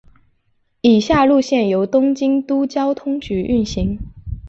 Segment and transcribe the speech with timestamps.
[0.81, 3.99] 以下路线由东京都交通局运行。